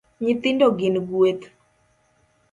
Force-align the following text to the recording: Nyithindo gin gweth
Nyithindo 0.23 0.65
gin 0.77 0.95
gweth 1.07 1.45